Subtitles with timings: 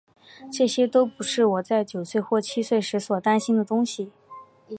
[0.51, 4.11] 这些都不是我在九岁或七岁时所担心的东西。